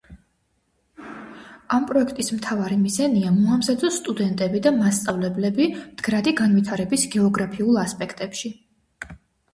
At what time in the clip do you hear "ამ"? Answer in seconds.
1.75-1.83